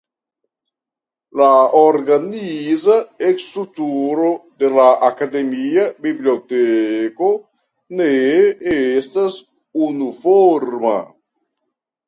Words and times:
La 1.39 1.49
organiza 1.79 2.95
strukturo 3.43 4.31
de 4.63 4.71
la 4.77 4.85
akademia 5.09 5.83
biblioteko 6.05 7.29
ne 8.01 8.09
estas 8.77 9.37
unuforma. 9.91 10.95